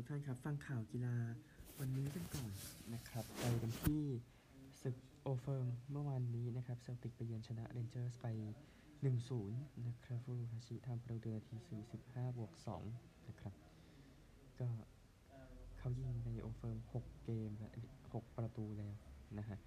[0.00, 1.16] ทุกท่านครับ ฟังข่าวกีฬา
[1.80, 2.52] วันนี้กันก่อน
[2.94, 4.02] นะครับ ไปกันที่
[4.82, 8.26] ศึก Old Firm เมื่อวานนี้นะครับเซลติกไปเยือนชนะเรนเจอร์สไป
[9.06, 11.76] 1-0 นะครับฟูรุฮาชิทำประตูเดือนาที
[12.08, 12.52] 45 บวก
[12.90, 13.54] 2 นะครับ
[14.60, 14.68] ก็
[15.78, 17.70] เขายิงใน Old Firm 6 เกมและ
[18.04, 18.94] 6 ประตูแล้ว
[19.38, 19.58] นะฮะ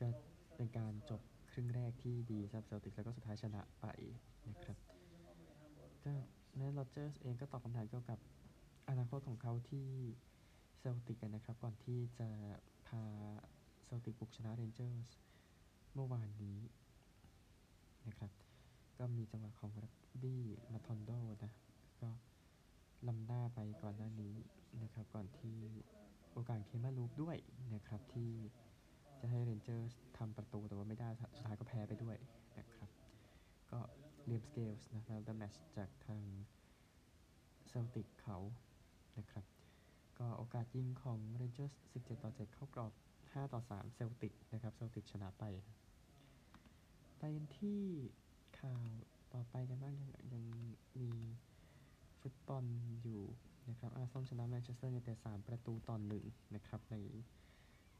[0.00, 0.08] ก็
[0.56, 1.20] เป็นการจบ
[1.50, 3.86] ครึ่งแรกที่ดีสำหรับเซลติกแล้วก็สุดท้ายชนะไป
[4.48, 4.78] นะครับ
[6.04, 6.14] ก็
[6.58, 8.20] นั้นโรเจอร์สเองก็ตอบคำถามเกี่ยวกับ
[9.48, 9.88] เขาที่
[10.78, 12.28] เซลติกกันนะครับ ก่อนที่จะ
[12.86, 13.02] พา
[13.84, 15.10] เซลติกบุกชนะเรนเจอร์ส
[15.94, 16.58] เมื่อวานนี้
[18.06, 18.30] นะครับ
[18.98, 21.10] ก็มีจังหวะของราบบี้มาทอนโด
[21.44, 21.52] นะ
[22.02, 22.10] ก็
[23.08, 24.34] ล้ำหน้าไปก่อนหน้านี้
[24.82, 25.56] นะครับ ก่อนที่
[26.32, 27.36] โอกาสเคมาร์ รูฟด้วย
[27.74, 28.30] นะครับที่
[29.20, 32.16] จะให้เรนเจอร์สทำประตูแต่ว่าไม่ได้สุดท้ายก็แพ้ไปด้วย
[32.58, 32.90] นะครับ
[33.70, 33.80] ก็
[34.26, 36.22] เลียมสเกลส์นะแล้ว man of the match จากทาง
[37.68, 38.38] เซลติกเขา
[39.18, 39.44] นะครับ
[40.18, 45.44] ก็โอกาสยิงของ Rangers 17 ต่อ 7 เข้ากรอบ 5 ต่อ 3 เซลติกนะครับ เซลติกชนะไป
[47.18, 47.80] ไปกันที่
[48.58, 48.80] ข่าว
[49.34, 50.44] ต่อไปกันบ้างยังยัง
[51.00, 51.10] มี
[52.20, 52.64] ฟุตบอล
[53.02, 53.22] อยู่
[53.68, 56.96] นะครับ อาร์เซนอลชนะแมนเชสเตอร์ยูไนเต็ด3ประตูต่อหนึ่งนะครับ ใน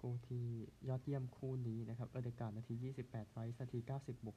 [0.00, 0.46] คู่ที่
[0.88, 4.36] ยอดเยี่ยมคู่นี้นะครับ เออเดการ์ดนาที 28 ไรซ์นาที 90 บวก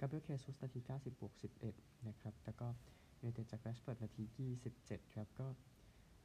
[0.00, 1.32] กาเบรียลเชซุสนาที 90 บวก
[1.70, 2.66] 11 นะครับ แล้วก็
[3.20, 4.22] ยูไนเต็ดจากแรชฟอร์ดนาที
[4.72, 5.46] 27 ครับ ก็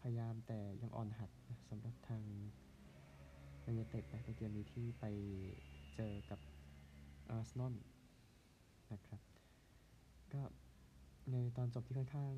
[0.01, 1.29] พยายามแต่ยังอ่อนหัด
[1.69, 2.23] สำหรับทาง
[3.65, 5.05] ยูไนเต็ดนะในเกมนี้ที่ไป
[5.95, 6.39] เจอกับ
[7.29, 7.75] อาร์เซนอล
[8.93, 9.21] นะครับ
[10.33, 10.41] ก็
[11.31, 12.33] ในตอนจบที่ค่อนข้าง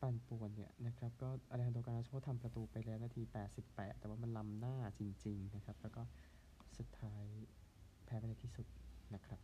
[0.00, 3.22] ปั่นป่วนเนี่ยนะครับ ก็อเลฮันโดการาโชทำประตูไปแล้วนาที
[3.62, 6.02] 88 แต่ว่ามันล้ำหน้าจริง ๆ นะครับ แล้วก็
[6.78, 7.24] สุดท้าย
[8.04, 8.66] แพ้ไปในที่สุด
[9.14, 9.40] นะครับ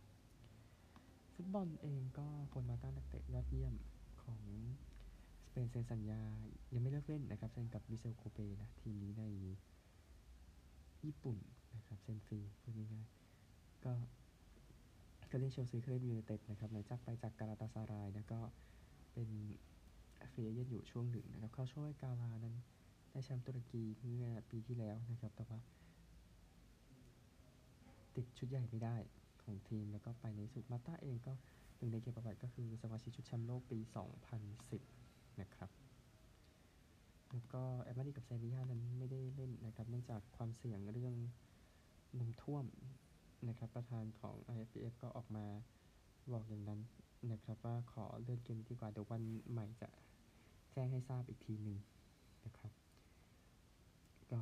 [1.33, 3.73] ฟุตบอลเองก็ฆวนมาต้านักเตะยอดเยี่ยม
[4.23, 4.41] ของ
[5.51, 6.21] สเปนเซ็นสัญญา
[6.73, 9.23] ยังไม่เลิกเล่นนะครับเซ็นกับวิสเซลโกเบนะทีมนี้ใน
[11.05, 11.37] ญี่ปุ่น
[11.75, 13.93] นะครับเซ็นฟรีพูดง่ายๆก็
[15.31, 18.39] ก็เล่นเชลซีเคยเล่นยูไนเต็ดนะครับหลังจากไปจากกาลาตาซารายนะก็
[19.13, 19.29] เป็น
[20.31, 22.55] ฟรีเอเย่นอยู่ช่วงหนึ่งนะครับ เขาช่วยกาลานั้น
[23.11, 25.59] ได้แชมป์ตุรกีเมื่อปีที่แล้วนะครับ แต่ว่า
[28.15, 28.95] ติดชุดใหญ่ไม่ได้
[29.43, 31.33] ของทีมแล้วก็ไปในสุดมาต้าเองก็
[31.77, 33.79] หนึ่งในเกียรติประวัติก็คือสมาชิกชุดแชมป์โลกปี
[34.41, 35.00] 2010
[35.39, 35.69] นะครับ
[37.31, 41.15] แล้วก็แอตมาดีกับเซบียานั้นไม่ได้เล่นนะครับ เนื่องจากความเสี่ยงเรื่อง
[42.19, 42.65] น้ำท่วม
[43.47, 45.45] นะครับ ประธานของ IFF ก็ออกมา
[46.31, 46.79] บอกอย่างนั้น
[47.31, 49.21] นะครับ ว่าขอเลื่อนเกมดีกว่าเดี๋ยววัน
[49.51, 49.89] ใหม่จะ
[50.71, 51.77] แจ้งให้ทราบอีกทีหนึ่ง
[52.45, 52.71] นะครับ
[54.31, 54.39] ก็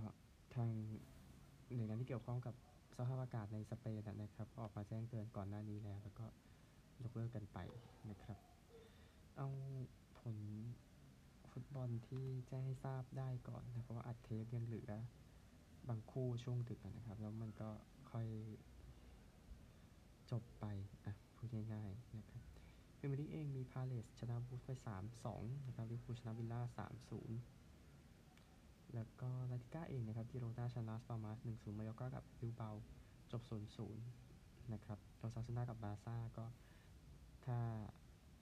[0.56, 0.70] ทาง
[1.74, 2.56] หน่วยงานที่เกี่ยวข้องกับ
[2.98, 6.26] สภาพอากาศในสเปนนะครับก็ออกมาแจ้งเตือนก่อนหน้านี้แล้ว แล้วก็
[7.04, 7.58] ยกเลิกกันไป
[8.10, 8.38] นะครับ
[9.38, 9.48] เอา
[10.20, 10.38] ผล
[11.52, 14.92] ฟุตบ อลที่แจ้งให้ทราบได้ก่อนนะเพราะว่าอัดเทปยังเหลือ
[15.90, 17.70] บางคู่ช่วงดึกนะครับ แล้วมันก็
[18.12, 18.28] ค่อย
[20.32, 20.66] จบไป
[21.06, 22.42] อะพูดง่ายๆนะครับ
[22.98, 24.70] พรีเมียร์ลีกเองมีพาเลซชนะวูล์ฟส์ไป
[25.20, 26.62] 3-2 นะครับลิเวอร์พูลชนะวิลล่า
[27.76, 32.70] 3-0 แล้วก็ลาลีกาเองนะครับจิโรนาชนะลาสปัลมาส1-0มายอร์กากับบิลเบา
[33.32, 33.42] จบ
[34.08, 36.46] 0-0 นะครับโอซาซูน่ากับบาซ่าก็
[37.46, 37.58] ถ้า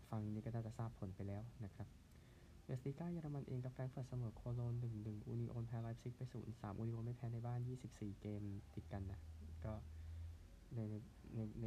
[0.09, 1.87] ฟังนี้ก็น่าจะทราบผลไปแล้วนะครับ
[2.69, 8.41] บุนเดสลีกาเยอรมันเองกับแฟรงก์เฟิร์ตเสมอโคโลน1-1อูนิโอนแพ้ไลป์ซิกไป0-3อูนิโอนไม่แพ้ในบ้าน24เกม
[8.75, 9.19] ติดกันนะ
[9.66, 9.73] ก็
[10.75, 10.79] ใน
[11.35, 11.66] ในใน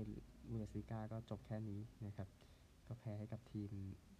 [0.50, 2.28] บูเดสลิก้าก็จบแค่นี้นะครับ
[2.86, 3.70] ก็แพ้ให้กับทีม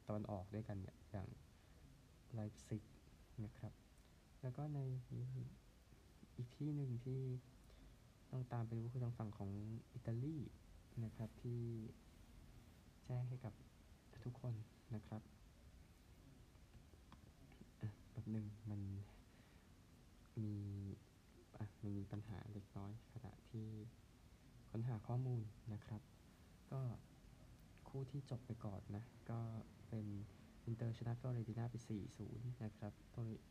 [0.06, 1.28] ตะวันออกด้วยกันเนี่ยอย่าง
[2.32, 2.84] ไลป์ซิก
[3.44, 3.72] นะครับ
[4.42, 4.78] แล้วก็ใน
[6.36, 7.20] อีกที่หนึ่งที่
[8.30, 9.50] ต้องตามไปดูคือทางฝั่งของ
[9.94, 10.36] อิตาลี
[11.04, 11.60] นะครับที่
[13.04, 13.54] แจ้งให้กับ
[14.24, 14.54] ทุกคน
[14.94, 15.22] นะครับ
[18.32, 18.80] หนึ่งมัน
[20.42, 20.56] มี
[21.58, 23.68] อะมันมีปัญหาเล็กน้อยขณะที่
[24.70, 25.42] ค้นหาข้อมูล
[25.72, 26.02] นะครับ
[26.72, 26.80] ก็
[27.88, 29.41] คู่ที่จบไปก่อนนะ ก็
[29.88, 30.06] เป็น
[30.66, 31.74] อินเตอร์ชนะฟลอเรนติน่าไป
[32.18, 32.92] 4-0 นะครับ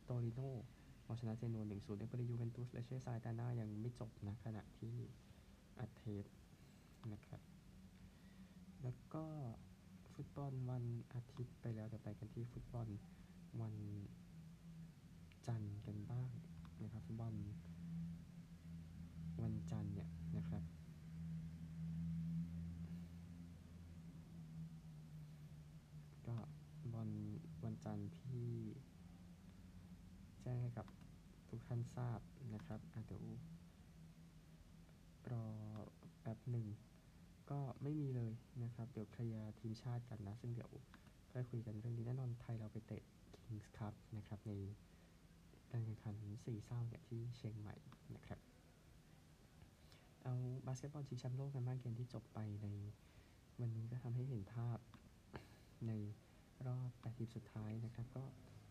[0.04, 0.40] โตริโน
[1.04, 4.94] เอาชนะเจนัว1-0เอ็มโปลียูเวนตุสและเลชเช่ซาแลร์นิตาน่ายังไม่จบนะ ขณะที่
[5.78, 6.24] อัดเทป
[7.12, 7.40] นะครับ
[8.82, 9.24] แล้วก็
[10.14, 12.88] ฟุตบอลวันอาทิตย์ไปแล้วเดี๋ยวไปกันที่ฟุตบอล
[13.60, 13.74] วัน
[15.46, 16.30] จันทร์กันบ้าง
[16.82, 17.34] นะครับฟุตบอล
[19.42, 20.62] วันจันทร์เนี่ยนะครับ
[26.26, 26.36] ก็
[26.92, 27.10] บอล
[27.64, 28.50] วันจันทร์ที่
[30.42, 30.86] แจ้งให้กับ
[31.48, 32.20] ทุกท่านทราบ
[32.54, 33.22] นะครับอะเดี๋ยว
[35.32, 35.46] รอ
[36.20, 36.66] แป๊บหนึ่ง
[37.50, 38.32] ก็ไม่มีเลย
[38.62, 40.70] นะครับ เดี๋ยวเคลียร์ทีมชาติกันนะ ซึ่งเดี๋ยว
[41.32, 43.02] ก็คุยกันเรื่องนี้แน่นอนไทยเราไปเตะ
[43.44, 44.52] Kings Cup นะครับใน
[45.72, 46.14] การแข่งขัน
[46.44, 47.74] สี่เศร้าเนี่ยที่เชียงใหม่
[48.16, 48.40] นะครับ
[50.22, 50.34] เอา
[50.66, 52.68] บาสเกตบอลชิงแชมป์โลกกันบ้างเกมที่จบไปใน
[53.60, 54.78] วันนี้ก็ทำให้เห็นภาพ
[55.86, 55.92] ใน
[56.66, 58.24] รอบแปดทีมสุดท้ายนะครับ ก็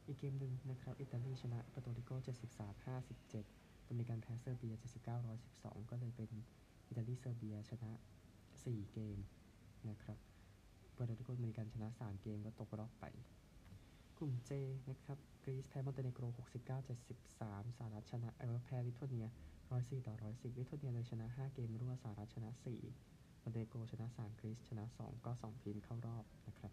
[0.08, 2.12] อีกเกมหนึ่งนะครับ อิตาลีชนะเปอร์โตริโก
[2.58, 2.86] 73
[3.26, 4.76] 57โดมินิกันแพ้เซอร์เบีย
[5.08, 6.30] 79 112 ก็เลยเป็น
[6.88, 7.92] อิตาลีเซอร์เบียชนะ
[8.42, 9.18] 4 เกม
[9.90, 10.18] นะครับ
[10.96, 13.06] เปอร์โตริโกโดมินิกันชนะ 3 เกมก็ตกรอบไป
[14.20, 14.52] กลุ่ม J
[14.90, 16.88] นะครับกรีซแพ้มอนเตเนโกร 69
[17.28, 19.26] 73สหรัฐชนะเออแพ้ลิทัวเนีย
[19.68, 22.50] 104 ต่อ 110ลิทัวเนียเลยชนะ 5 เกมรวดสหรัฐชนะ
[22.96, 26.72] 4 มอนเตเนโกรชนะ 3 กรีซชนะ 2 ก็ 2 ทีมเข้ารอบนะครับ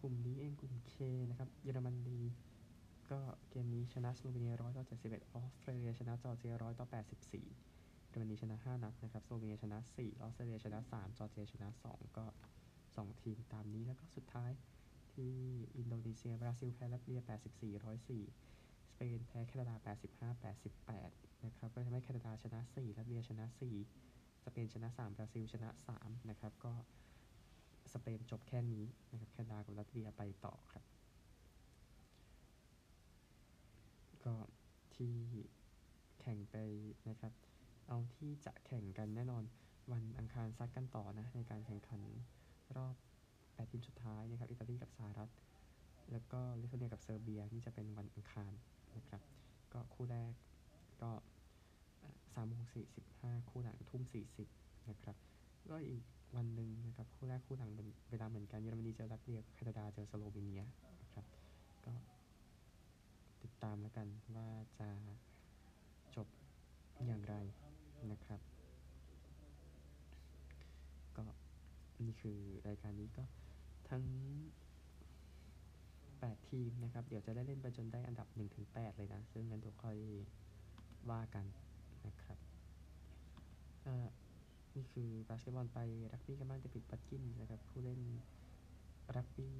[0.00, 0.94] กลุ่มนี้เองกลุ่ม K
[1.30, 2.20] นะครับเยอรมนี
[3.10, 3.20] ก็
[3.50, 6.86] เกมนี้ชนะสโลวีเนีย 100 ต่อ 71 ออสเตรเลียชนะจอร์เจีย 100 ต่อ
[7.48, 12.24] 84เยอรมนีชนะ 5 นัดนะครับสโลวีเนียชนะ 4 ออสเตรเลียชนะ 3 จอร์เจียชนะ 2 ก็
[12.74, 14.52] 2 ทีมตามนี้แล้วก็สุดท้าย
[15.14, 15.34] ที่
[15.76, 17.28] อินโดนีเซีย บราซิล แพ้รัสเซีย 84
[18.22, 19.74] 104 สเปน แพ้แคนาดา
[20.30, 20.42] 85
[20.94, 23.44] 88 นะครับ ก็ทำให้แคนาดาชนะ 4 รัสเซียชนะ
[23.96, 25.70] 4 สเปนชนะ 3 บราซิล ชนะ
[26.00, 26.72] 3 นะครับ ก็
[27.92, 30.84] สเปนจบแค่นี้นะครับ แคนาดากับรัสเซียไปต่อครับ
[34.24, 34.34] ก็
[34.96, 35.14] ที่
[36.20, 36.56] แข่งไป
[37.08, 37.32] นะครับ
[37.88, 39.44] เอาที่จะแข่งกันแน่นอน
[39.92, 42.00] วันอังคารซัดกันต่อนะ ในการแข่งขัน
[42.76, 42.94] รอบ
[43.56, 45.30] 8 ทีมสุดท้ายนะครับ อิตาลีกับสหรัฐ
[46.12, 48.52] แล้วก็ลิทัวเนียกับเซอร์เบียนี่จะเป็นวันอังคาร
[48.96, 49.22] นะครับ
[49.72, 50.32] ก็คู่แรก
[51.02, 51.10] ก็
[52.34, 54.48] สามโมงสี่สิบห้าคู่หลังทุ่มสี่สิบ
[54.90, 55.16] นะครับ
[55.70, 56.02] ก็อีก
[56.36, 60.62] วันหนึ่งนะครับ คู่แรกคู่หลังเป็นเวลาเหมือนกัน เยอรมนีเจอรัสเซียแคนาดาเจอสโลวีเนีย
[61.02, 61.24] นะครับ
[61.86, 61.94] ก็
[63.42, 64.48] ติดตามแล้วกันว่า
[64.78, 64.88] จะ
[66.16, 66.28] จบ
[67.06, 67.34] อย่างไร
[68.12, 68.40] นะครับ
[71.16, 71.24] ก็
[72.04, 73.24] นี่คือรายการนี้ก็
[73.90, 74.04] ทั้ง
[75.74, 78.28] 8 ทีมนะครับ เดี๋ยวจะได้เล่นไปจนได้อันดับ
[78.62, 79.96] 1-8 เลยนะ ซึ่งงั้นเดี๋ยวค่อย
[81.10, 81.46] ว่ากัน
[82.06, 82.38] นะครับ
[83.86, 84.06] อ่อ
[84.74, 85.78] นี่คือบาสเกตบอลไป
[86.12, 88.00] รักบี้กันบ้างเดวิดวัตกินส์นะครับ ผู้เล่น
[89.16, 89.56] รักบี้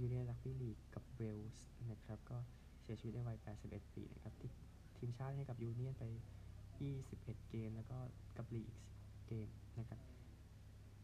[0.00, 2.38] union รักบี้ลีกกับเวลส์นะครับ ก็
[2.82, 4.52] เสียชีวิตในวัย 81 ปีนะครับติด
[4.96, 6.04] ทีมชาติให้กับ union ไป
[6.76, 7.98] 21 เกม แล้วก็
[8.36, 9.48] กับลีก16เกม
[9.78, 10.00] นะครับ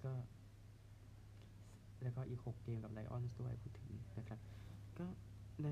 [0.05, 0.12] ก็
[2.02, 4.41] แล้วก็อีก 6 เกมกับไลออนส์ด้วยพูดถึงนะครับ
[4.99, 5.06] ก็
[5.64, 5.69] ใน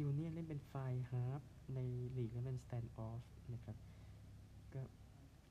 [0.00, 1.42] union เล่นเป็น fly-half
[1.74, 1.80] ใน
[2.16, 3.22] ลีกเล่นเป็น stand-off
[3.54, 3.76] นะครับ
[4.74, 4.82] ก็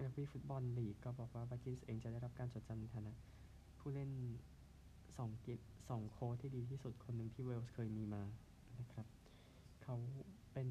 [0.03, 3.13] รักบี้ football league ก็บอกว่าวัตกินส์เองจะได้รับการจดจำในฐานะ
[3.79, 4.11] ผู้เล่น
[4.77, 8.23] 2เกม2โค้ชที่ดีที่สุดคนหนึ่งที่เวลส์เคยมีมา
[8.79, 9.05] นะครับ
[9.83, 9.95] เขา
[10.53, 10.67] เป็น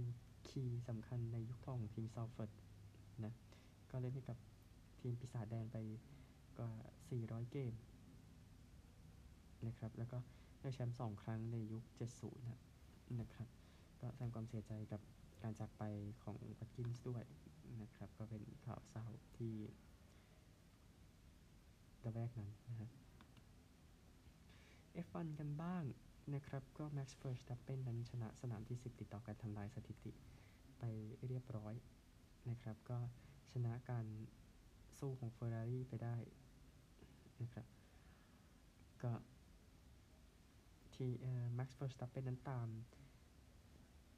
[0.48, 2.50] key สำคัญในยุคทองของทีมซอลฟอร์ด
[3.24, 3.32] นะ
[3.90, 4.36] ก็เล่นให้กับ
[5.00, 5.76] ทีมปีศาจแดงไป
[6.58, 6.70] กว่า
[7.10, 7.72] 400 เกม
[9.66, 10.18] นะครับ แล้วก็
[10.60, 11.84] ได้แชมป์สองครั้งในยุค
[12.16, 12.60] 70นะ
[13.20, 13.48] นะครับ
[14.00, 15.00] ก็แสดงความเสียใจกับ
[15.42, 15.82] การจากไป
[16.22, 17.22] ของวัตกินส์ด้วย
[17.82, 19.54] นะครับ ก็เป็นข่าวเศร้าที่
[22.04, 22.90] ระแวกนั้นนะฮะ
[25.06, 25.84] F1 กันบ้าง
[26.34, 30.12] นะครับ ก็ Max Verstappen นั้นชนะสนามที่ 10 ติดต่อกันทำลายสถิติ
[30.78, 30.84] ไป
[31.26, 31.74] เรียบร้อย
[32.50, 32.98] นะครับ ก็
[33.52, 34.06] ชนะการ
[34.98, 36.16] สู้ของ Ferrari ไปได้
[37.42, 37.66] นะครับ
[39.02, 39.12] ก็
[41.00, 42.68] ที่เอ่อ Max Verstappen นั้นตาม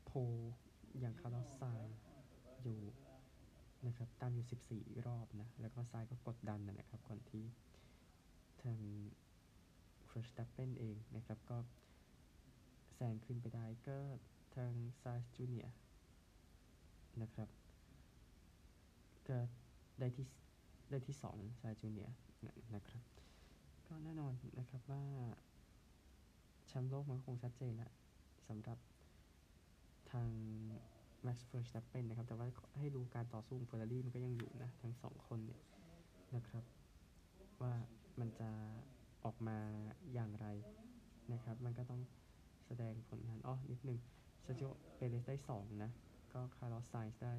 [0.05, 0.11] โพ
[0.99, 1.99] อย่างคาร์ลอสไซน์
[2.62, 2.81] อยู่
[3.87, 7.45] นะครับตามอยู่ 14 รอบนะ แล้วก็ไซน์ก็กดดันนะครับ ก่อนที่
[8.62, 8.79] ทาง
[10.11, 11.59] Verstappen เองนะครับ ก็
[12.95, 13.99] แซงขึ้นไปได้ก็
[14.57, 15.69] ทางไซนซ์จูเนียร์
[17.23, 17.49] นะครับ
[19.29, 19.39] ก็
[19.99, 20.27] ได้ที่
[20.91, 22.09] ได้ที่สองไซนซ์จูเนียร์
[22.75, 23.03] นะครับ
[23.87, 25.05] ก็แน่นอนนะครับว่า
[26.83, 27.93] แชมป์โลกมันก็คงชัดเจนแล้ว
[28.49, 28.79] สำหรับ
[30.12, 30.31] ทาง
[31.26, 32.47] Max Verstappen นะครับ แต่ว่า
[32.79, 35.61] ให้ดูการต่อสู้ของ Ferrari มันก็ยังอยู่นะ ทั้งสองคนเนี่ย
[36.37, 36.64] นะครับ
[37.62, 37.73] ว่า
[38.21, 38.50] มันจะ
[39.25, 39.59] ออกมา
[40.12, 40.47] อย่างไร
[41.33, 42.02] นะครับ มันก็ต้อง
[42.67, 43.99] แสดงผลงานอ้อนิดนึง
[44.43, 45.91] เซอร์จิโอเปเรซได้ 2 นะ
[46.33, 47.35] ก็คาร์ลอสไซนซ์ได้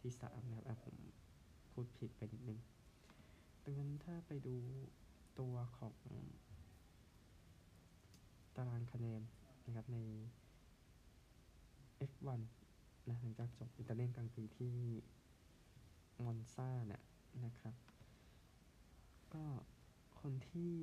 [0.00, 0.96] ที่ 3 นะครับอะผม
[1.72, 2.58] พูดผิดไปนิดนึง
[3.64, 4.56] ดังนั้นถ้าไปดู
[5.40, 5.94] ตัวของ
[8.56, 9.20] ตารางคะแนน
[9.66, 9.98] นะครับใน
[12.10, 12.40] F1
[13.08, 14.74] นะหลังจากจบอิตาเลีซ์ที่
[16.24, 17.02] มอนซาเนี่ย
[17.44, 17.74] นะครับ
[19.34, 19.44] ก็
[20.20, 20.74] คนที่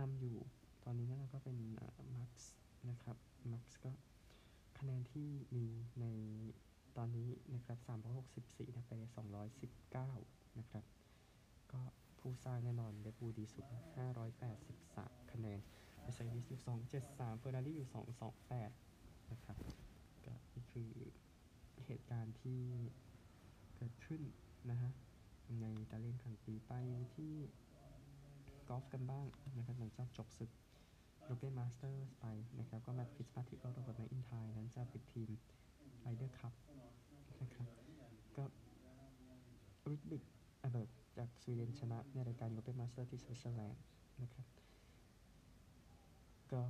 [0.00, 0.36] นำอยู่
[0.84, 1.56] ตอนนี้นะก็เป็น
[2.16, 2.54] มักซ์
[2.90, 3.16] นะครับ
[3.52, 3.92] มักซ์ก็
[4.78, 5.66] คะแนนที่มี
[6.00, 6.06] ใน
[6.96, 7.78] ตอนนี้นะครับ
[8.26, 8.92] 364นะไป
[9.76, 10.84] 219 นะครับ
[11.72, 11.80] ก็
[12.18, 13.64] ผู้สร้างแน่นอนเดบูดีสุด
[14.48, 15.60] 583 คะแนน
[16.08, 16.60] Mercedes อยู่
[17.04, 17.88] 273 Ferrari อยู่
[18.58, 19.56] 228นะครับ
[20.24, 20.90] ก็นี่คือ
[21.84, 22.60] เหตุการณ์ที่
[23.76, 24.22] เกิดขึ้น
[24.70, 24.90] นะฮะ
[25.60, 26.72] ในตะเลียนขังด์ปรีซ์ไป
[27.14, 27.34] ที่
[28.68, 30.50] กอล์ฟกันบ้างนะครับหลังจากจบศึก
[31.24, 32.26] European Masters ไป
[32.58, 35.30] นะครับก็แมตต์ฟิตซ์แพทริกก็โรเบิร์ตแมคอินไทร์นั้นจะปิดทีม
[36.00, 36.52] ไรเดอร์คัพ
[37.42, 37.68] นะครับ
[38.36, 38.44] ก็
[39.90, 43.82] ลุดวิกโอเบิร์กจากสวีเดนชนะในรายการ European Masters ที่สวิตเซอร์แลนด์
[44.22, 44.57] นะครับ
[46.52, 46.62] ก็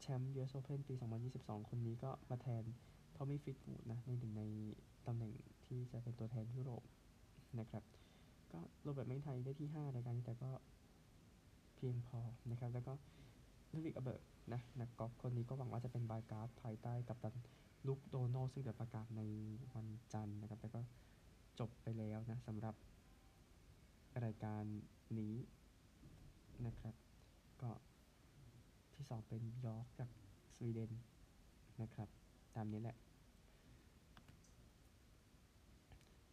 [0.00, 0.94] แชมป์ US Open ปี
[1.32, 2.64] 2022 คนนี้ก็มาแทน
[3.16, 4.42] ทอมมี่ฟลีตวูดนะ ในหนึ่งใน
[5.06, 5.32] ตำแหน่ง
[5.66, 6.82] ที่จะเป็นตัวแทนยุโรป
[7.60, 7.84] นะครับ
[8.52, 10.50] ก็โรเบิร์ตแมคอินไทร์ได้ที่5รายการนี้แต่ก็
[11.76, 12.92] เพียงพอนะครับ แล้วก็
[13.72, 17.34] ลุดวิกโอเบิร์กนะนักกอล์ฟคนนี้ก็หวังว่าจะเป็น wild card ภายใต้กัปตัน
[17.86, 19.22] ลุคโดนัลด์ซึ่งจะประกาศใน
[19.74, 20.80] วันจันทร์นะครับแต่ก็
[21.58, 22.74] จบไปแล้วนะสำหรับ
[24.24, 24.64] รายการ
[25.18, 25.34] นี้
[26.66, 26.94] นะครับ
[29.06, 30.10] ที่2เป็นยอร์กจาก
[30.54, 30.92] สวีเดน
[31.82, 32.08] นะครับ
[32.54, 32.96] ตามนี้แหละ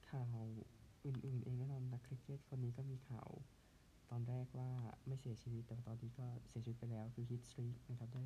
[0.09, 0.45] ข่าว
[1.05, 3.29] อื่นๆเองแน่นอนนักคริกเก็ตคนนี้ก็มีข่าว
[4.09, 4.71] ตอนแรกว่า
[5.07, 8.25] ไม่เสียชีวิต แต่ตอนนี้ก็เสียชีวิตไปแล้วคือฮิตสตรีกนะครับ ได้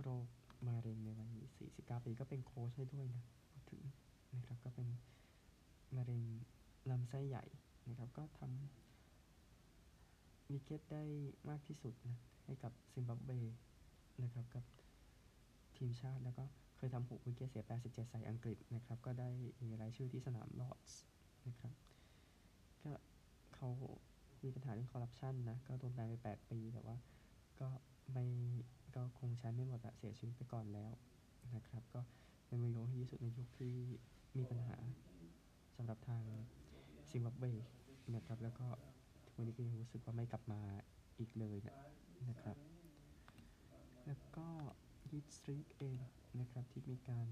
[0.00, 0.26] โรค
[0.66, 1.32] มะเร็งในวัย
[1.70, 3.22] 49 ปีก็เป็นโค้ชให้ด้วยนะ
[3.70, 3.82] ถึง
[4.34, 4.88] นะครับก็เป็น
[5.96, 6.22] มะเร็ง
[6.90, 7.44] ลำไส้ใหญ่
[7.88, 11.02] นะครับ ก็ทำ wicket ได้
[11.48, 12.16] มากที่สุดนะ
[12.48, 13.30] ให้กับซิมบับเว
[14.22, 14.64] นะครับกับ
[15.76, 16.44] ทีมชาติ แล้วก็
[16.76, 19.28] เคยทำหก wicket เสีย 87 ใส่อังกฤษนะครับ ก็ได้
[19.64, 21.00] มีรายชื่อที่สนามลอร์ดส์
[21.48, 21.72] นะครับ
[22.82, 22.92] ก็
[23.54, 23.68] เขา
[24.44, 26.96] มีปัญหาเรื่องคอร์รัปชันนะ ก็โดนแบนไป 8 ปี แต่ว่า
[27.60, 27.68] ก็
[28.12, 28.26] ไม่
[28.96, 30.92] ก็คงใช้ไม่หมดอะเสียชีวิตไปก่อนแล้ว
[31.56, 32.00] นะครับ ก็
[32.46, 33.74] เป็นมือยงที่สุดในยุคที่
[34.36, 34.76] มีปัญหา
[35.76, 36.24] สำหรับทาง
[37.10, 37.44] ซิมบับเว
[38.14, 38.66] นะครับ แล้วก็
[39.24, 40.60] ทุกวันนี้ก็ยังรู้สึกว่าไม่กลับมา
[41.18, 41.76] อีกเลยนะ
[42.28, 42.56] นะครับ
[44.06, 44.48] แล้วก็
[45.10, 45.98] ฮิตสตรี k เอง
[46.40, 47.28] นะครับที่มีการ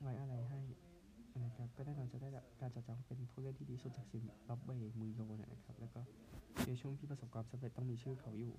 [0.00, 0.60] ไว้อะไรให้
[1.44, 2.28] นะครับก็แน่นอนจะได้
[2.60, 6.00] การจัดจองเป็นผู้เล่นที่ดีสุดจากซิมบับเวมือโยนนะครับ แล้วก็
[6.66, 8.54] ในช่วงที่ประสบความสำเร็จต้องมีชื่อเขาอยู่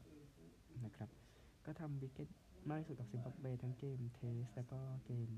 [0.86, 1.10] นะครับ
[1.66, 2.30] ก็ทำ wicket
[2.70, 5.30] มากที่สุดกับซิมบับเวทั้งเกม test แล้วก็เกม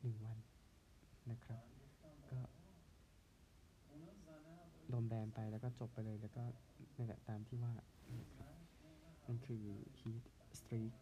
[0.00, 0.38] หนึ่งวัน
[1.30, 1.60] นะครับ
[2.30, 2.40] ก็
[4.88, 6.42] โดนแบนไปแล้วก็จบไปเลยแล้วก็
[6.96, 7.72] นี่แหละตามที่ว่า
[9.28, 9.62] นั่นคือ
[10.00, 10.24] ฮีท
[10.60, 10.92] สตรี k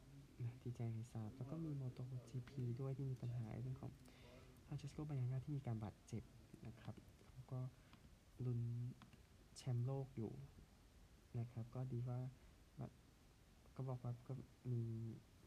[0.43, 3.93] นะที่แจ้งให้ทราบ แล้วก็มี Moto GP ด้วยที่มีปัญหาเรื่องของ
[4.67, 6.23] ฟรานเชสโกบันยาญาที่มีการบาดเจ็บ
[6.67, 6.95] นะครับ
[7.29, 7.61] เขาก็
[8.45, 8.61] ลุ้น
[9.57, 10.33] แชมป์โลกอยู่
[11.39, 12.21] นะครับ ก็ดีว่า
[12.77, 12.93] แบบ
[13.77, 14.33] ก็บอกว่าก็
[14.73, 14.83] มี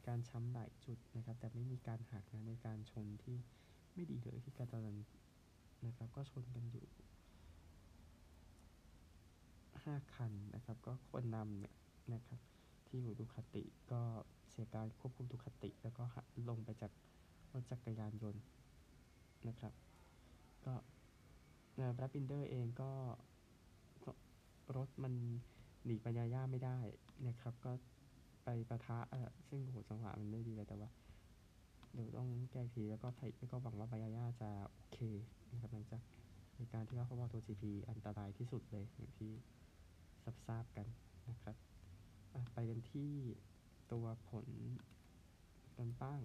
[0.07, 3.37] การช้ำหลายจุดนะครับ แต่ไม่มีการหักนะในการชนที่
[3.93, 4.97] ไม่ดีเลยที่กาตาลัน
[5.85, 6.85] นะครับ ก็ชนกันอยู่
[9.93, 11.73] 5คันนะครับ ก็คนนำเนี่ย
[12.13, 12.39] นะครับ
[12.89, 14.01] ที่อยู่ดูคาติก็
[14.49, 16.03] เสียการควบคุมดูคาติ แล้วก็
[16.49, 16.91] ลงไปจาก
[17.53, 18.43] รถจักรยานยนต์
[19.47, 19.73] นะครับ
[20.65, 20.73] ก็
[21.93, 22.91] แบรดบินเดอร์เองก็
[24.75, 25.13] รถมัน
[25.85, 26.77] หนีปัญญาย่าไม่ได้
[27.27, 27.71] นะครับ ก็
[28.43, 30.89] ไปประทะเออซึ่งโหจังหวะมันไม่ดีเลยแต่ว่า
[31.93, 34.99] เดี๋ยวต้องแก้อีกทีแล้วก็ไแล้วก็หวังว่าบายาย่าจะโอเค
[35.51, 36.01] นะครับหลังจาก
[36.55, 39.31] เหตุการที่ว่าเขาบอกตัว GP อันตรายที่สุดเลยอย่างที่
[40.47, 40.87] ทราบกัน
[41.29, 41.68] นะครับ
[42.69, 43.11] กันที่
[43.91, 44.47] ตัวผล
[45.77, 46.19] กันบ้าง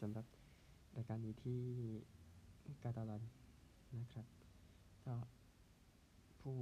[0.00, 0.26] สำหรับ
[0.96, 1.62] รายการนี้ที่
[2.82, 3.22] กาตาลัน
[4.00, 4.26] นะครับ
[5.06, 5.14] ก็
[6.40, 6.56] ผู้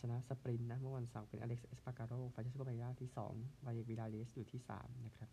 [0.00, 5.30] ชนะสปรินต์นะเมื่อวันเสาร์เป็นอเล็กซ์เอสปาการโรฟาเชสโกบายาที่ 2 วายวิลาเลสอยู่ที่ 3 นะครับ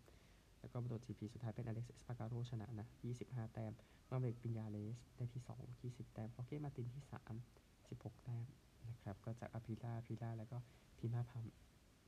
[0.60, 2.86] แล้วก็บท GP สุดท้ายเป็นอเล็กซ์เอสปาการโรชนะนะ
[3.20, 3.72] 25 แต้ม
[4.10, 7.04] มาเบกปิญญาเลสได้ที่ 2 20 แต้มโอเคมาตินที่
[7.44, 8.46] 3 16 แต้ม
[8.90, 10.58] นะครับ ก็จากอภิล่าพิล่าแล้วก็
[10.98, 11.46] พิมาพาม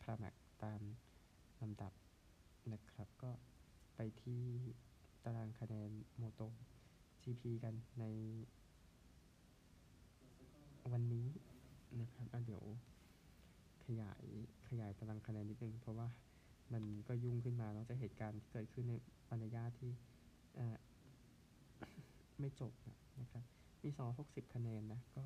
[0.01, 0.81] พรามักตาม
[1.63, 1.93] ลำดับ
[2.73, 3.31] นะครับ ก็
[3.97, 4.43] ไปที่
[5.25, 6.43] ตารางคะแนนโมโต
[7.23, 8.05] GP กันใน
[10.93, 11.29] วันนี้
[12.01, 12.65] นะครับอะเดี๋ยว
[13.85, 14.25] ขยาย
[14.69, 16.09] ขยายตารางคะแนนนิดนึง เพราะว่า
[16.73, 18.95] มันก็ยุ่งขึ้นมาเนาะจากเหตุการณ์ที่เกิดขึ้นใน
[19.31, 19.91] ปัญญาที่
[22.41, 23.45] ไม่จบนะนะครับ
[23.83, 23.91] มี
[24.23, 25.25] 260 คะแนนนะ ก็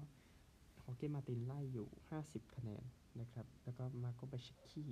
[0.83, 1.87] ฮอเกมาตินไล่อยู่
[2.21, 2.85] 50 คะแนน
[3.21, 4.85] นะครับ แล้วก็มาโกเบชิคี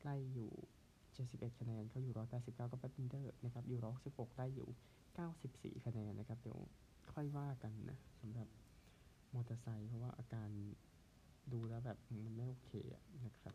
[0.00, 0.50] ไล่อยู่
[1.04, 4.68] 71 คะแนนเขาอยู่ 189 ก็แบบินเดอร์นะครับ อยู่ 116ไล่อยู่
[5.26, 6.58] 94 คะแนนนะครับ เดี๋ยว
[7.12, 8.48] ค่อยว่ากันนะสำหรับ
[9.34, 10.48] มอเตอร์ไซค์เพราะว่าอาการ
[11.52, 12.70] ดูแล้วแบบมันไม่โอเค
[13.24, 13.54] นะครับ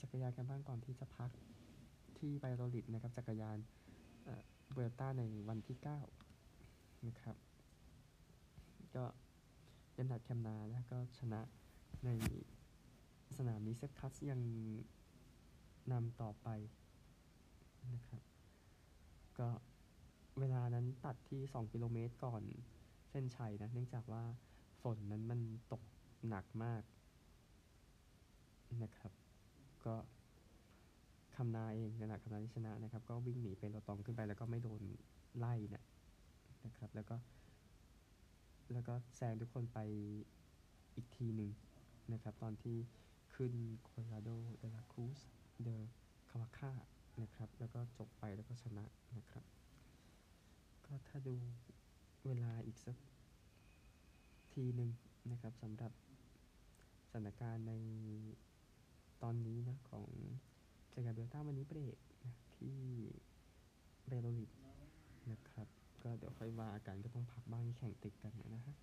[0.00, 1.30] จักรยานกันบ้างก่อนที่จะพัก
[2.18, 3.58] ที่บายาโดลิดนะครับ จักรยาน
[4.24, 5.76] เอ่อบูเอลต้าในวันที่
[6.40, 7.36] 9 นะครับ
[8.96, 9.04] ก็
[9.92, 11.40] เลนนาร์ดแคมนานะก็ชนะ
[12.04, 12.10] ใน
[13.36, 14.40] สนามนี้เซปป์คัสยัง
[15.92, 16.48] นำต่อไป
[17.94, 18.22] นะครับ
[19.38, 19.48] ก็
[20.38, 22.42] เวลานั้นตัดที่ 2 กิโลเมตรก่อน
[23.10, 24.22] เส้นชัยนะ เนื่องจากว่า
[24.82, 25.40] ฝนนั้นมัน
[25.72, 25.82] ตก
[26.28, 26.82] หนักมาก
[28.82, 29.12] นะครับ
[29.84, 29.94] ก็
[31.36, 34.82] คำนาเองขณะคำนาที่ชนะนะครับ ก็วิ่งหนีเป็นตัวตองขึ้นไปแล้วก็ไม่โดน
[35.38, 35.82] ไล่นะ
[36.64, 37.16] นะครับ แล้วก็
[38.72, 39.78] แล้วก็แซงทุกคนไป
[40.96, 41.50] อีกทีหนึ่ง
[42.12, 42.76] นะครับ ตอนที่
[43.34, 45.20] ขึ้นโคโลราโดเดลาครูส
[45.62, 45.76] เดอ
[46.28, 46.72] คาวาค่า
[47.22, 48.84] นะครับ แล้วก็จบไปแล้วก็ชนะ
[49.16, 49.44] นะครับ
[50.86, 51.34] ก็ถ้าดู
[52.26, 52.96] เวลาอีกสัก
[54.52, 54.90] ทีหนึ่ง
[55.30, 55.92] นะครับสำหรับ
[57.10, 57.72] สถานการณ์ใน
[59.22, 60.08] ตอนนี้นะของ
[60.92, 62.76] จาการเบลต้าวันนี้เบรกนะที่
[64.08, 64.50] เบลลิต
[66.10, 68.76] ก็เดี๋ยวค่อยว่ากันก็ต้องพักบ้างแข่งติดกันนะฮะ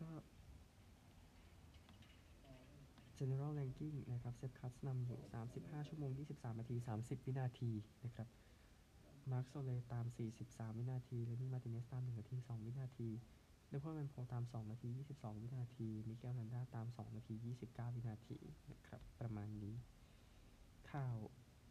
[0.00, 0.08] ก็
[3.18, 5.20] general ranking นะครับเซฟคัสนำอยู่
[5.54, 7.72] 35 ชั่วโมง 23 นาที 30 วินาที
[8.04, 8.28] นะครับ
[9.32, 10.06] มาร์คโซเลตาม
[10.40, 13.08] 43 วินาทีเลนี่มาติเนสตาม 1 นาที 2 วินาที
[13.68, 18.38] เลโคแมนโพตาม 2 นาที 22 วินาที มิเกลลันดาตาม 2 นาที 29 วินาที
[18.70, 19.74] นะครับ ประมาณนี้
[20.92, 21.18] ข่าว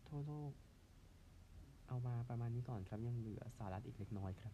[0.07, 0.51] ทั่วโลก
[1.87, 4.53] เอามาประมาณนี้ก่อนครับยังเหลือสาระอีกเล็กน้อยครับ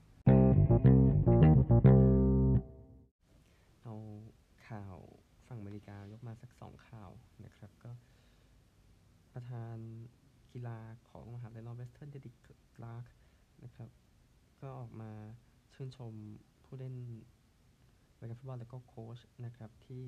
[3.83, 3.95] เอา
[4.67, 4.97] ข่าว
[5.47, 7.09] ฝั่งอเมริกายกมาสักสองข่าว
[7.45, 7.91] นะครับ ก็
[9.33, 9.77] ประธาน
[10.51, 12.37] กีฬาของมหาวิทยาลัยเวสเทิร์นเดดิก
[12.83, 13.05] ลาร์ก
[13.65, 13.89] นะครับ
[14.61, 15.11] ก็ออกมา
[15.73, 16.13] ชื่นชม
[16.65, 16.95] ผู้เล่น
[18.19, 20.03] วอลเลย์ฟุตบอลและก็โค้ชนะครับที่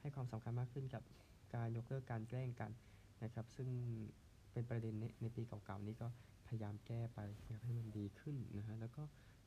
[0.00, 1.02] ให้ความสำคัญมากขึ้นกับ
[1.54, 2.70] การยกเลิกการแกล้งกัน
[3.22, 3.68] นะครับ ซึ่ง
[4.52, 6.08] เป็นประเด็นในในปีเก่าๆนี้ก็
[6.54, 9.02] ยายามแก้ไปอยากให้มันดีขึ้นนะฮะแล้วก็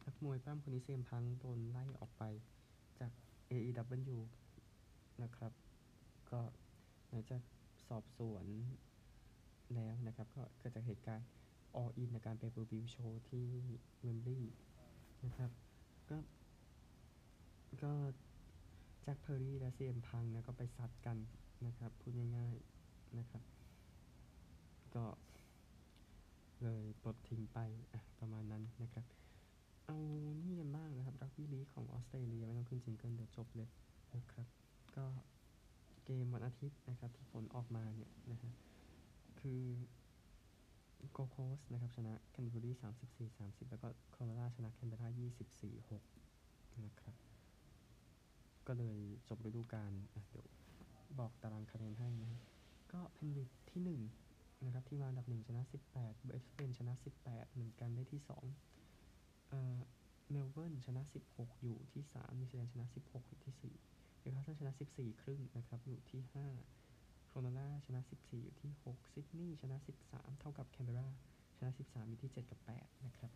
[0.06, 2.24] นักมวยปล้ำคนนี้เซียมพังโดนไล่ออกไป
[3.00, 3.12] จาก
[3.52, 4.20] AEW
[5.24, 5.52] นะครับ
[6.32, 6.40] ก็
[7.10, 7.42] หลังจาก
[7.88, 8.46] สอบสวน
[9.76, 11.28] แล้วนะครับ ก็เกิดจากเหตุการณ์
[11.82, 13.48] All In รายการ pay-per-view show ที่
[14.02, 14.56] Wembley
[15.26, 15.52] นะครับ
[16.10, 16.18] ก็
[17.84, 17.94] ก็
[19.02, 21.18] Jack Perry และ CM Punk นะก็ไปซัดกัน
[21.66, 23.44] นะครับ พูดง่ายๆนะครับ
[24.96, 25.06] ก็
[26.66, 27.60] เลยปลดทิ้งไป
[27.94, 29.06] อะประมาณนั้นนะครับ
[29.86, 29.98] เอา
[30.44, 33.70] นี่กันบ้างนะครับรักบี้ลีกของออสเตรเลียไม่ต้องขึ้น jingle เดี๋ยวจบเลย
[34.16, 34.48] นะครับ
[34.96, 35.06] ก็
[36.06, 38.54] เกมวันอาทิตย์นะครับที่ผลออกมาเนี่ยนะฮะ
[39.40, 39.62] คือ
[41.14, 42.72] โกโคสนะครับชนะ Canterbury
[43.08, 45.10] 34 30แล้วก็ Cronulla ชนะแคนเบอร์รา
[45.52, 45.92] 24
[46.32, 47.16] 6นะครับ
[48.68, 48.98] ก็เลย
[49.28, 49.92] จบฤดูกาล
[50.32, 50.48] เดี๋ยว
[51.20, 52.32] บอกตารางคะแนนให้นะ
[52.92, 55.62] ก็ Penrith ที่1นะครับที่มาอันดับ 1 ชนะ
[55.94, 58.22] 18บริสเบนชนะ 18 เหมือนกันได้ที่
[58.86, 59.80] 2เอ่อ
[60.32, 61.02] เมลเบิร์นชนะ
[61.32, 66.22] 16 อยู่ที่3นิวซีแลนด์ชนะ 16 อยู่ที่4นิวคาสเซิลชนะ 14 ครึ่งนะครับอยู่ที่
[66.76, 69.78] 5 Cronulla ชนะ 14 อยู่ที่6ซิดนีย์ชนะ
[70.10, 71.08] 13 เท่ากับแคนเบรา
[71.58, 73.32] ชนะ 13 อยู่ที่ 7 กับ 8 นะครับ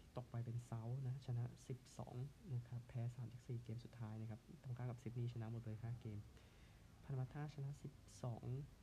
[0.00, 1.44] ที่ตกไปเป็นเซาท์นะชนะ
[1.98, 6.18] 12 นะครับ แพ้ 3 จาก 4 เกมสุดท้ายนะครับตรงข้ามกับซิดนีย์ชนะหมดเลย 5 เกม
[7.04, 7.70] Parramatta ชนะ
[8.30, 8.81] 12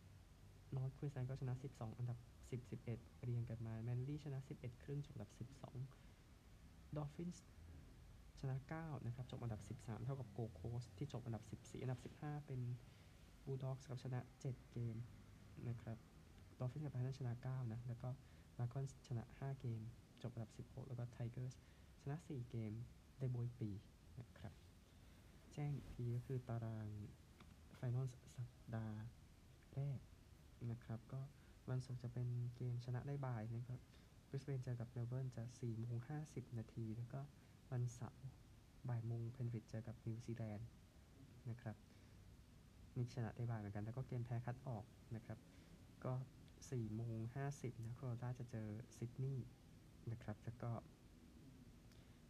[0.76, 2.18] North Queensland ก็ชนะ 12 อันดับ
[2.50, 5.32] 10 11 เรียงกันมา Manly ชนะ 11 ครึ่งจบอันดับ
[6.12, 7.46] 12 Dolphins
[8.40, 12.60] ชนะ 9 นะครับ จบอันดับ 13 เท่ากับโกโคสที่จบอันดับ 14 อันดับ 15 เป็น
[13.46, 14.96] Bulldogs ครับชนะ 7 เกม
[15.68, 15.98] นะครับ
[16.60, 18.10] Dolphins กับ Titans ชนะ 9 นะ แล้วก็
[18.60, 19.82] Dragons ชนะ 5 เกม
[20.22, 21.56] จบอันดับ 16 แล้วก็ Tigers
[22.02, 22.72] ชนะ 4 เกม
[23.18, 23.70] ได้บ๊วยไป
[24.22, 24.54] นะครับ
[25.54, 26.88] แจ้งอีกทีก็คือตาราง
[27.76, 29.08] final สัปดาห์
[29.76, 30.00] แรก
[30.72, 31.22] นะครับ ก็
[31.70, 33.80] วันศุกร์จะเป็นเกมชนะได้ bye นะครับ
[34.28, 37.20] บริสเบนเจอกับเมลเบิร์นจะ4โมง50นาทีแล้วก็
[37.72, 38.26] วันเสาร์
[38.90, 40.68] บ่ายโมง Penrith เจอกับนิวซีแลนด์
[41.50, 41.76] นะครับ
[42.98, 45.40] มีชนะได้ bye เหมือนกัน แล้วก็เกมแพ้คัดออกนะครับ
[46.06, 46.14] ก็
[46.60, 47.20] 4โมง
[47.52, 49.48] 50นะ Cronulla จะเจอซิดนีย์
[50.12, 50.72] นะครับ แล้วก็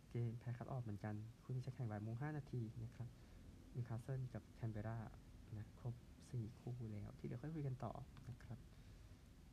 [0.09, 3.09] เกมแพ้คัดออกเหมือนกันคู่นี้จะแข่งบ่ายโมง5นาทีนะครับ
[3.75, 4.99] นิวคาสเซิลกับแคนเบรา
[5.59, 7.93] นะครบ สี่คู่แล้วที่เดี๋ยวค่อยคุยกันต่อ
[8.29, 8.59] นะครับ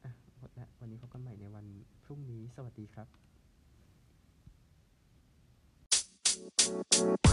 [0.05, 1.67] อะหมดละววันนี้พบกันใหม่ในวัน
[2.05, 3.09] พรุ่งนี้สวัสดีครับ
[6.69, 7.27] Thank you.